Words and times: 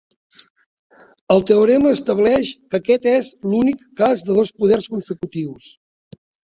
El 1.35 1.43
teorema 1.51 1.91
estableix 1.97 2.51
que 2.71 2.81
aquest 2.81 3.07
és 3.15 3.31
l'"únic" 3.51 3.87
cas 4.03 4.29
de 4.31 4.43
dos 4.43 4.55
poders 4.61 4.93
consecutius. 4.97 5.75